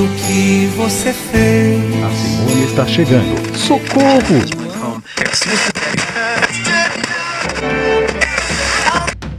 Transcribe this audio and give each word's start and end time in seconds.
você 0.00 1.12
fez. 1.12 1.80
A 2.02 2.10
Simone 2.10 2.64
está 2.64 2.84
chegando. 2.84 3.56
Socorro! 3.56 4.40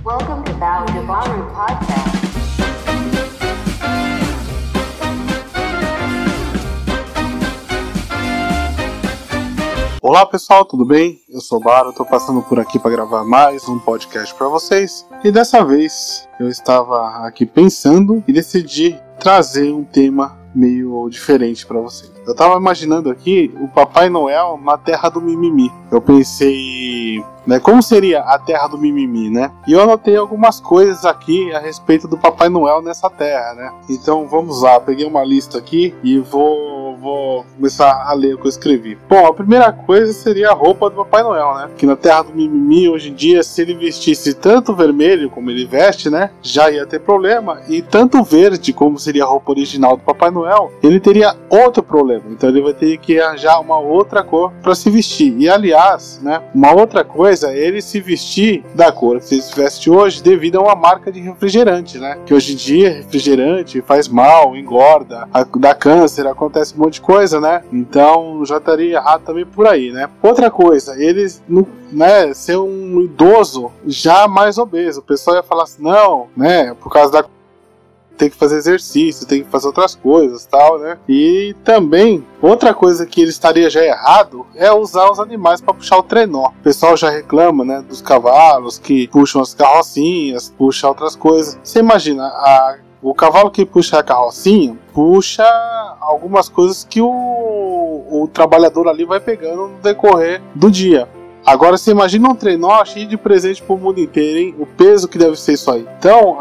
Welcome 0.05 0.43
to 0.45 0.53
Bao 0.53 0.85
Devaru 0.85 1.45
Podcast. 1.53 2.15
Olá 10.01 10.25
pessoal, 10.25 10.63
tudo 10.63 10.85
bem? 10.85 11.19
Eu 11.27 11.41
sou 11.41 11.59
o 11.59 11.61
Baro, 11.61 11.91
tô 11.91 12.05
passando 12.05 12.41
por 12.43 12.59
aqui 12.59 12.79
para 12.79 12.91
gravar 12.91 13.25
mais 13.25 13.67
um 13.67 13.77
podcast 13.79 14.33
para 14.35 14.47
vocês. 14.47 15.05
E 15.21 15.31
dessa 15.31 15.65
vez 15.65 16.29
eu 16.39 16.47
estava 16.47 17.25
aqui 17.27 17.45
pensando 17.45 18.23
e 18.25 18.31
decidi 18.31 18.97
trazer 19.19 19.73
um 19.73 19.83
tema 19.83 20.44
meio 20.55 21.07
diferente 21.09 21.65
para 21.65 21.79
vocês. 21.79 22.11
Eu 22.25 22.35
tava 22.35 22.55
imaginando 22.55 23.09
aqui 23.11 23.53
o 23.59 23.67
Papai 23.67 24.09
Noel 24.09 24.59
na 24.63 24.77
Terra 24.77 25.09
do 25.09 25.21
Mimimi. 25.21 25.71
Eu 25.91 26.01
pensei, 26.01 27.23
né, 27.45 27.59
como 27.59 27.83
seria 27.83 28.21
a 28.21 28.39
Terra 28.39 28.67
do 28.67 28.77
Mimimi, 28.77 29.29
né? 29.29 29.51
E 29.67 29.73
eu 29.73 29.81
anotei 29.81 30.15
algumas 30.15 30.59
coisas 30.59 31.05
aqui 31.05 31.53
a 31.53 31.59
respeito 31.59 32.07
do 32.07 32.17
Papai 32.17 32.49
Noel 32.49 32.81
nessa 32.81 33.09
terra, 33.09 33.53
né? 33.53 33.73
Então 33.89 34.27
vamos 34.27 34.61
lá, 34.61 34.79
peguei 34.79 35.05
uma 35.05 35.23
lista 35.23 35.57
aqui 35.57 35.93
e 36.03 36.17
vou, 36.17 36.74
vou 37.05 37.45
começar 37.55 38.03
a 38.07 38.13
ler 38.13 38.33
o 38.33 38.39
que 38.39 38.47
eu 38.47 38.49
escrevi. 38.49 38.97
Bom, 39.07 39.27
a 39.27 39.33
primeira 39.33 39.71
coisa 39.71 40.11
seria 40.11 40.49
a 40.49 40.53
roupa 40.53 40.89
do 40.89 40.95
Papai 40.95 41.21
Noel, 41.21 41.53
né? 41.55 41.69
Que 41.77 41.85
na 41.85 41.95
Terra 41.95 42.23
do 42.23 42.33
Mimimi, 42.33 42.89
hoje 42.89 43.09
em 43.09 43.13
dia, 43.13 43.43
se 43.43 43.61
ele 43.61 43.75
vestisse 43.75 44.33
tanto 44.33 44.73
vermelho 44.73 45.29
como 45.29 45.51
ele 45.51 45.65
veste, 45.65 46.09
né? 46.09 46.31
Já 46.41 46.71
ia 46.71 46.85
ter 46.85 46.99
problema. 46.99 47.61
E 47.69 47.83
tanto 47.83 48.23
verde 48.23 48.73
como 48.73 48.97
seria 48.97 49.23
a 49.23 49.27
roupa 49.27 49.51
original 49.51 49.95
do 49.95 50.03
Papai 50.03 50.31
Noel, 50.31 50.71
ele 50.81 50.99
teria 50.99 51.35
outro 51.47 51.83
problema. 51.83 52.23
Então 52.31 52.49
ele 52.49 52.61
vai 52.61 52.73
ter 52.73 52.97
que 52.97 53.19
arranjar 53.19 53.59
uma 53.59 53.77
outra 53.77 54.23
cor 54.23 54.51
para 54.63 54.73
se 54.73 54.89
vestir. 54.89 55.35
E 55.37 55.47
aliás, 55.47 56.19
né? 56.23 56.41
Uma 56.55 56.73
outra 56.73 57.03
coisa 57.03 57.51
é 57.51 57.57
ele 57.57 57.81
se 57.83 57.99
vestir 57.99 58.63
da 58.73 58.91
cor 58.91 59.19
que 59.19 59.41
se 59.41 59.55
veste 59.55 59.91
hoje 59.91 60.23
devido 60.23 60.57
a 60.57 60.61
uma 60.61 60.75
marca 60.75 61.11
de 61.11 61.19
refrigerante, 61.19 61.99
né? 61.99 62.17
Que 62.25 62.33
hoje 62.33 62.53
em 62.53 62.55
dia 62.55 62.93
refrigerante 62.93 63.81
faz 63.81 64.07
mal, 64.07 64.55
engorda, 64.55 65.27
dá 65.59 65.75
câncer, 65.75 66.25
acontece 66.25 66.73
um 66.75 66.79
monte 66.79 66.94
de 66.95 67.01
coisa, 67.01 67.39
né? 67.39 67.63
Então 67.71 68.43
já 68.45 68.57
estaria 68.57 68.95
errado 68.95 69.23
também 69.23 69.45
por 69.45 69.67
aí, 69.67 69.91
né? 69.91 70.09
Outra 70.21 70.49
coisa, 70.49 71.01
eles 71.01 71.41
né, 71.91 72.33
ser 72.33 72.57
um 72.57 73.01
idoso 73.01 73.71
já 73.85 74.27
mais 74.27 74.57
obeso. 74.57 74.99
O 74.99 75.03
pessoal 75.03 75.37
ia 75.37 75.43
falar 75.43 75.63
assim, 75.63 75.83
não, 75.83 76.27
né, 76.35 76.73
por 76.75 76.91
causa 76.91 77.11
da 77.11 77.25
tem 78.17 78.29
que 78.29 78.35
fazer 78.35 78.55
exercício, 78.55 79.27
tem 79.27 79.43
que 79.43 79.49
fazer 79.49 79.67
outras 79.67 79.93
coisas, 79.93 80.45
tal, 80.45 80.79
né? 80.79 80.97
E 81.07 81.55
também 81.63 82.25
outra 82.41 82.73
coisa 82.73 83.05
que 83.05 83.21
ele 83.21 83.29
estaria 83.29 83.69
já 83.69 83.83
errado 83.83 84.45
é 84.55 84.71
usar 84.71 85.09
os 85.11 85.19
animais 85.19 85.61
para 85.61 85.73
puxar 85.73 85.97
o 85.97 86.03
trenó. 86.03 86.47
O 86.47 86.63
pessoal 86.63 86.95
já 86.95 87.09
reclama, 87.09 87.65
né, 87.65 87.83
dos 87.87 88.01
cavalos 88.01 88.77
que 88.79 89.07
puxam 89.09 89.41
as 89.41 89.53
carrocinhas, 89.53 90.53
puxam 90.57 90.89
outras 90.89 91.15
coisas. 91.15 91.59
Você 91.63 91.79
imagina 91.79 92.23
a 92.23 92.77
o 93.05 93.13
cavalo 93.13 93.51
que 93.51 93.63
puxa 93.63 93.99
a 93.99 94.03
carrocinha 94.03 94.75
puxa 94.91 95.45
algumas 96.01 96.49
coisas 96.49 96.83
que 96.83 96.99
o, 97.01 97.07
o 97.07 98.27
trabalhador 98.33 98.87
ali 98.87 99.05
vai 99.05 99.19
pegando 99.19 99.67
no 99.67 99.77
decorrer 99.77 100.41
do 100.55 100.71
dia. 100.71 101.07
Agora 101.45 101.77
você 101.77 101.91
imagina 101.91 102.27
um 102.27 102.33
trenó 102.33 102.83
cheio 102.83 103.07
de 103.07 103.15
presente 103.15 103.61
pro 103.61 103.77
mundo 103.77 103.99
inteiro, 103.99 104.39
hein? 104.39 104.55
O 104.57 104.65
peso 104.65 105.07
que 105.07 105.15
deve 105.15 105.39
ser 105.39 105.53
isso 105.53 105.69
aí. 105.69 105.87
Então, 105.99 106.37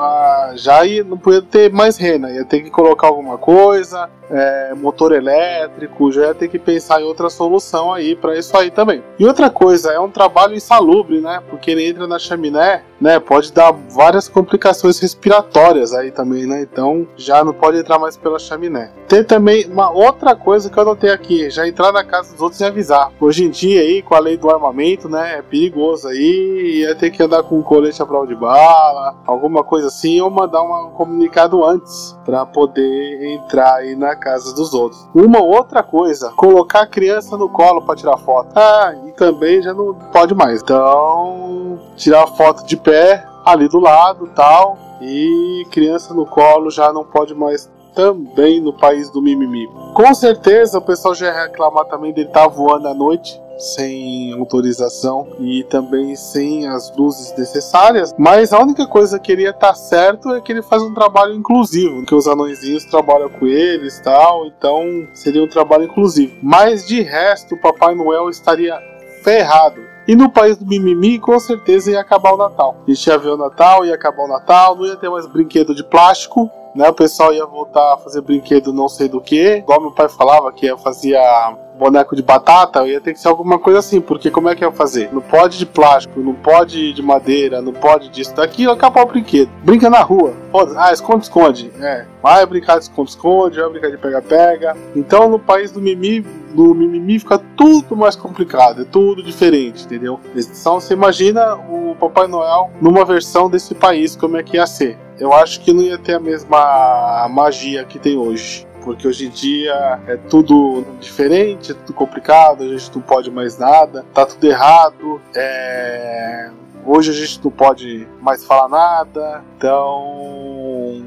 já 0.54 0.82
ia, 0.86 1.04
não 1.04 1.18
podia 1.18 1.42
ter 1.42 1.70
mais 1.70 1.98
rena, 1.98 2.30
ia 2.30 2.42
ter 2.46 2.62
que 2.62 2.70
colocar 2.70 3.08
alguma 3.08 3.36
coisa, 3.36 4.08
é, 4.30 4.72
motor 4.74 5.12
elétrico, 5.12 6.10
já 6.10 6.28
ia 6.28 6.34
ter 6.34 6.48
que 6.48 6.58
pensar 6.58 7.02
em 7.02 7.04
outra 7.04 7.28
solução 7.28 7.92
aí 7.92 8.16
para 8.16 8.38
isso 8.38 8.56
aí 8.56 8.70
também. 8.70 9.02
E 9.18 9.26
outra 9.26 9.50
coisa, 9.50 9.92
é 9.92 10.00
um 10.00 10.08
trabalho 10.08 10.54
insalubre, 10.54 11.20
né? 11.20 11.42
Porque 11.50 11.70
ele 11.70 11.86
entra 11.86 12.06
na 12.06 12.18
chaminé, 12.18 12.82
né? 13.04 13.20
Pode 13.20 13.52
dar 13.52 13.70
várias 13.70 14.30
complicações 14.30 14.98
respiratórias 14.98 15.92
aí 15.92 16.10
também, 16.10 16.46
né? 16.46 16.62
Então 16.62 17.06
já 17.18 17.44
não 17.44 17.52
pode 17.52 17.76
entrar 17.76 17.98
mais 17.98 18.16
pela 18.16 18.38
chaminé. 18.38 18.90
Tem 19.06 19.22
também 19.22 19.66
uma 19.66 19.90
outra 19.90 20.34
coisa 20.34 20.70
que 20.70 20.78
eu 20.78 20.86
notei 20.86 21.10
aqui, 21.10 21.50
já 21.50 21.68
entrar 21.68 21.92
na 21.92 22.02
casa 22.02 22.32
dos 22.32 22.40
outros 22.40 22.62
e 22.62 22.64
avisar. 22.64 23.12
Hoje 23.20 23.44
em 23.44 23.50
dia 23.50 23.82
aí, 23.82 24.00
com 24.00 24.14
a 24.14 24.18
lei 24.18 24.38
do 24.38 24.50
armamento, 24.50 25.06
né? 25.06 25.36
É 25.38 25.42
perigoso 25.42 26.08
aí, 26.08 26.78
ia 26.80 26.94
ter 26.94 27.10
que 27.10 27.22
andar 27.22 27.42
com 27.42 27.62
colete 27.62 28.02
à 28.02 28.06
prova 28.06 28.26
de 28.26 28.34
bala, 28.34 29.14
alguma 29.26 29.62
coisa 29.62 29.88
assim, 29.88 30.22
ou 30.22 30.30
mandar 30.30 30.62
um 30.62 30.88
comunicado 30.92 31.62
antes 31.62 32.16
para 32.24 32.46
poder 32.46 33.34
entrar 33.34 33.74
aí 33.74 33.94
na 33.94 34.16
casa 34.16 34.54
dos 34.54 34.72
outros. 34.72 35.06
Uma 35.14 35.42
outra 35.42 35.82
coisa, 35.82 36.30
colocar 36.30 36.80
a 36.80 36.86
criança 36.86 37.36
no 37.36 37.50
colo 37.50 37.82
para 37.82 37.96
tirar 37.96 38.16
foto. 38.16 38.48
Ah, 38.54 38.94
e 39.06 39.12
também 39.12 39.60
já 39.60 39.74
não 39.74 39.92
pode 39.92 40.34
mais. 40.34 40.62
Então, 40.62 41.73
tirar 41.96 42.26
foto 42.28 42.64
de 42.66 42.76
pé 42.76 43.24
ali 43.44 43.68
do 43.68 43.78
lado, 43.78 44.30
tal, 44.34 44.78
e 45.00 45.66
criança 45.70 46.14
no 46.14 46.26
colo 46.26 46.70
já 46.70 46.92
não 46.92 47.04
pode 47.04 47.34
mais 47.34 47.70
também 47.94 48.60
no 48.60 48.72
país 48.72 49.10
do 49.10 49.22
mimimi. 49.22 49.68
Com 49.94 50.14
certeza 50.14 50.78
o 50.78 50.82
pessoal 50.82 51.14
já 51.14 51.26
ia 51.26 51.42
reclamar 51.44 51.84
também 51.84 52.12
dele 52.12 52.28
estar 52.28 52.42
tá 52.42 52.48
voando 52.48 52.88
à 52.88 52.94
noite 52.94 53.40
sem 53.58 54.32
autorização 54.32 55.28
e 55.38 55.64
também 55.64 56.16
sem 56.16 56.66
as 56.66 56.94
luzes 56.96 57.32
necessárias. 57.36 58.12
Mas 58.18 58.52
a 58.52 58.60
única 58.60 58.86
coisa 58.86 59.18
que 59.18 59.32
ele 59.32 59.42
ia 59.42 59.50
estar 59.50 59.68
tá 59.68 59.74
certo 59.74 60.34
é 60.34 60.40
que 60.40 60.52
ele 60.52 60.62
faz 60.62 60.82
um 60.82 60.92
trabalho 60.92 61.34
inclusivo, 61.34 62.04
que 62.04 62.14
os 62.14 62.26
anõezinhos 62.26 62.84
trabalham 62.84 63.28
com 63.28 63.46
eles 63.46 64.00
tal, 64.00 64.46
então 64.46 65.06
seria 65.14 65.42
um 65.42 65.48
trabalho 65.48 65.84
inclusivo. 65.84 66.36
Mas 66.42 66.86
de 66.86 67.00
resto, 67.02 67.54
o 67.54 67.60
Papai 67.60 67.94
Noel 67.94 68.28
estaria 68.28 68.76
ferrado. 69.22 69.93
E 70.06 70.14
no 70.14 70.30
país 70.30 70.56
do 70.56 70.66
mimimi, 70.66 71.18
com 71.18 71.38
certeza 71.40 71.90
ia 71.90 72.00
acabar 72.00 72.34
o 72.34 72.36
Natal. 72.36 72.76
A 72.86 72.90
gente 72.90 73.06
ia 73.06 73.16
ver 73.16 73.30
o 73.30 73.36
Natal, 73.36 73.86
ia 73.86 73.94
acabar 73.94 74.24
o 74.24 74.28
Natal, 74.28 74.76
não 74.76 74.84
ia 74.84 74.96
ter 74.96 75.08
mais 75.08 75.26
brinquedo 75.26 75.74
de 75.74 75.82
plástico, 75.82 76.50
né? 76.74 76.88
O 76.88 76.94
pessoal 76.94 77.32
ia 77.32 77.46
voltar 77.46 77.94
a 77.94 77.96
fazer 77.96 78.20
brinquedo 78.20 78.72
não 78.72 78.88
sei 78.88 79.08
do 79.08 79.20
que. 79.20 79.56
Igual 79.56 79.80
meu 79.80 79.92
pai 79.92 80.08
falava 80.08 80.52
que 80.52 80.76
fazia 80.78 81.56
boneco 81.78 82.14
de 82.14 82.22
batata, 82.22 82.86
ia 82.86 83.00
ter 83.00 83.12
que 83.12 83.20
ser 83.20 83.28
alguma 83.28 83.58
coisa 83.58 83.80
assim, 83.80 84.00
porque 84.00 84.30
como 84.30 84.48
é 84.48 84.54
que 84.54 84.64
ia 84.64 84.72
fazer? 84.72 85.10
Não 85.12 85.20
pode 85.20 85.58
de 85.58 85.66
plástico, 85.66 86.20
não 86.20 86.34
pode 86.34 86.92
de 86.92 87.02
madeira, 87.02 87.60
não 87.60 87.72
pode 87.72 88.08
disso, 88.08 88.34
daqui 88.34 88.68
acabou 88.68 89.02
o 89.02 89.06
brinquedo. 89.06 89.50
Brinca 89.62 89.90
na 89.90 90.00
rua. 90.00 90.32
Ah, 90.76 90.92
esconde-esconde. 90.92 91.72
É, 91.80 92.06
vai 92.22 92.46
brincar 92.46 92.78
de 92.78 92.84
esconde-esconde, 92.84 93.60
vai 93.60 93.70
brincar 93.70 93.90
de 93.90 93.98
pega-pega. 93.98 94.76
Então 94.94 95.28
no 95.28 95.38
país 95.38 95.72
do 95.72 95.80
Mimi, 95.80 96.24
no 96.54 96.74
Mimimi 96.74 97.18
fica 97.18 97.38
tudo 97.56 97.96
mais 97.96 98.14
complicado, 98.14 98.82
é 98.82 98.84
tudo 98.84 99.22
diferente, 99.22 99.84
entendeu? 99.84 100.20
Então 100.34 100.80
você 100.80 100.94
imagina 100.94 101.56
o 101.56 101.96
Papai 101.98 102.26
Noel 102.28 102.70
numa 102.80 103.04
versão 103.04 103.50
desse 103.50 103.74
país, 103.74 104.14
como 104.14 104.36
é 104.36 104.42
que 104.42 104.56
ia 104.56 104.66
ser. 104.66 104.96
Eu 105.18 105.32
acho 105.32 105.60
que 105.60 105.72
não 105.72 105.82
ia 105.82 105.98
ter 105.98 106.14
a 106.14 106.20
mesma 106.20 107.28
magia 107.30 107.84
que 107.84 107.98
tem 107.98 108.16
hoje 108.16 108.66
porque 108.84 109.08
hoje 109.08 109.26
em 109.26 109.30
dia 109.30 109.98
é 110.06 110.16
tudo 110.16 110.84
diferente, 111.00 111.72
é 111.72 111.74
tudo 111.74 111.94
complicado, 111.94 112.62
a 112.62 112.68
gente 112.68 112.94
não 112.94 113.00
pode 113.00 113.30
mais 113.30 113.58
nada, 113.58 114.04
tá 114.12 114.26
tudo 114.26 114.44
errado, 114.46 115.20
é... 115.34 116.50
hoje 116.84 117.10
a 117.10 117.14
gente 117.14 117.42
não 117.42 117.50
pode 117.50 118.06
mais 118.20 118.44
falar 118.44 118.68
nada, 118.68 119.42
então 119.56 121.02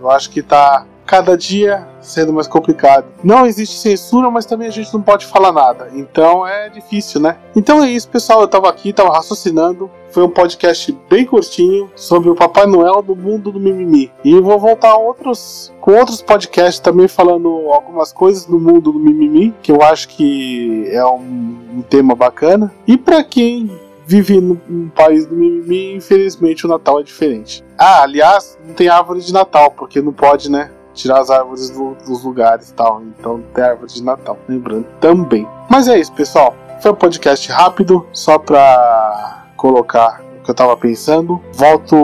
eu 0.00 0.10
acho 0.10 0.30
que 0.30 0.42
tá 0.42 0.86
cada 1.08 1.38
dia 1.38 1.88
sendo 2.02 2.34
mais 2.34 2.46
complicado. 2.46 3.06
Não 3.24 3.46
existe 3.46 3.76
censura, 3.78 4.30
mas 4.30 4.44
também 4.44 4.68
a 4.68 4.70
gente 4.70 4.92
não 4.92 5.00
pode 5.00 5.24
falar 5.24 5.50
nada. 5.50 5.88
Então 5.94 6.46
é 6.46 6.68
difícil, 6.68 7.18
né? 7.18 7.38
Então 7.56 7.82
é 7.82 7.90
isso, 7.90 8.08
pessoal. 8.08 8.42
Eu 8.42 8.48
tava 8.48 8.68
aqui, 8.68 8.92
tava 8.92 9.10
raciocinando. 9.10 9.90
Foi 10.10 10.22
um 10.22 10.28
podcast 10.28 10.96
bem 11.08 11.24
curtinho 11.24 11.90
sobre 11.96 12.28
o 12.28 12.34
Papai 12.34 12.66
Noel 12.66 13.00
do 13.00 13.16
mundo 13.16 13.50
do 13.50 13.58
mimimi. 13.58 14.12
E 14.22 14.38
vou 14.38 14.58
voltar 14.58 14.96
outros 14.96 15.72
com 15.80 15.92
outros 15.92 16.20
podcasts 16.20 16.78
também 16.78 17.08
falando 17.08 17.48
algumas 17.72 18.12
coisas 18.12 18.44
do 18.44 18.60
mundo 18.60 18.92
do 18.92 18.98
mimimi, 18.98 19.54
que 19.62 19.72
eu 19.72 19.82
acho 19.82 20.08
que 20.08 20.88
é 20.90 21.04
um, 21.06 21.58
um 21.76 21.82
tema 21.88 22.14
bacana. 22.14 22.70
E 22.86 22.98
para 22.98 23.24
quem 23.24 23.70
vive 24.06 24.40
num 24.40 24.88
país 24.88 25.26
do 25.26 25.34
mimimi, 25.34 25.94
infelizmente 25.94 26.66
o 26.66 26.68
Natal 26.68 27.00
é 27.00 27.02
diferente. 27.02 27.62
Ah, 27.76 28.02
aliás, 28.02 28.58
não 28.66 28.74
tem 28.74 28.88
árvore 28.88 29.20
de 29.20 29.32
Natal, 29.32 29.70
porque 29.70 30.00
não 30.00 30.12
pode, 30.12 30.50
né? 30.50 30.70
Tirar 30.94 31.20
as 31.20 31.30
árvores 31.30 31.70
do, 31.70 31.94
dos 32.06 32.22
lugares 32.24 32.70
e 32.70 32.74
tal. 32.74 33.02
Então 33.02 33.42
tem 33.54 33.64
árvore 33.64 33.92
de 33.92 34.02
Natal, 34.02 34.38
lembrando 34.48 34.86
também. 35.00 35.46
Mas 35.68 35.88
é 35.88 35.98
isso, 35.98 36.12
pessoal. 36.12 36.54
Foi 36.80 36.92
um 36.92 36.94
podcast 36.94 37.50
rápido, 37.50 38.06
só 38.12 38.38
pra 38.38 39.46
colocar 39.56 40.22
o 40.40 40.44
que 40.44 40.50
eu 40.50 40.54
tava 40.54 40.76
pensando. 40.76 41.40
Volto 41.52 41.96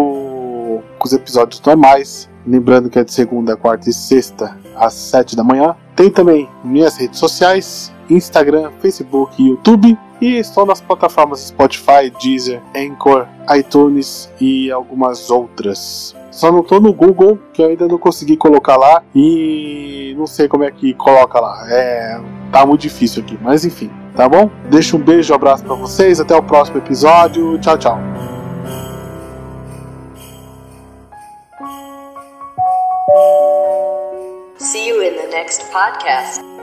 com 0.98 1.06
os 1.06 1.12
episódios 1.12 1.60
normais. 1.60 2.28
Lembrando 2.46 2.90
que 2.90 2.98
é 2.98 3.04
de 3.04 3.12
segunda, 3.12 3.56
quarta 3.56 3.88
e 3.88 3.92
sexta, 3.92 4.56
às 4.76 4.94
sete 4.94 5.34
da 5.34 5.42
manhã. 5.42 5.74
Tem 5.96 6.10
também 6.10 6.48
minhas 6.62 6.96
redes 6.96 7.18
sociais: 7.18 7.92
Instagram, 8.10 8.70
Facebook 8.80 9.40
e 9.42 9.48
YouTube. 9.48 9.98
E 10.20 10.36
estou 10.38 10.64
nas 10.64 10.80
plataformas 10.80 11.40
Spotify, 11.40 12.10
Deezer, 12.22 12.62
Anchor, 12.76 13.26
iTunes 13.56 14.30
e 14.40 14.70
algumas 14.70 15.30
outras. 15.30 16.14
Só 16.34 16.50
não 16.50 16.64
tô 16.64 16.80
no 16.80 16.92
Google, 16.92 17.38
que 17.52 17.62
eu 17.62 17.68
ainda 17.68 17.86
não 17.86 17.96
consegui 17.96 18.36
colocar 18.36 18.76
lá 18.76 19.04
e 19.14 20.16
não 20.18 20.26
sei 20.26 20.48
como 20.48 20.64
é 20.64 20.70
que 20.70 20.92
coloca 20.94 21.38
lá. 21.38 21.64
É, 21.70 22.20
tá 22.50 22.66
muito 22.66 22.80
difícil 22.80 23.22
aqui, 23.22 23.38
mas 23.40 23.64
enfim, 23.64 23.88
tá 24.16 24.28
bom? 24.28 24.50
Deixa 24.68 24.96
um 24.96 25.00
beijo, 25.00 25.32
um 25.32 25.36
abraço 25.36 25.64
para 25.64 25.76
vocês, 25.76 26.18
até 26.18 26.34
o 26.34 26.42
próximo 26.42 26.78
episódio. 26.78 27.56
Tchau, 27.60 27.78
tchau. 27.78 27.98
See 34.58 34.88
you 34.88 35.02
in 35.02 35.14
the 35.14 35.28
next 35.28 35.62
podcast. 35.70 36.53